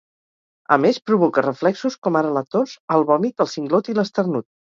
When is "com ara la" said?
2.07-2.43